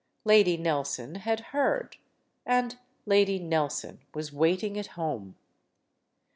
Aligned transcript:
Lady 0.25 0.57
Nelson 0.57 1.13
had 1.13 1.39
heard. 1.51 1.97
And 2.43 2.79
Lady 3.05 3.37
Nelson 3.37 3.99
was 4.15 4.33
waiting 4.33 4.75
at 4.79 4.87
home. 4.97 5.35